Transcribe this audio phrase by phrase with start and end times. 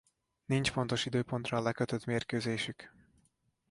[0.45, 2.93] Nincs pontos időpontra lekötött mérkőzésük.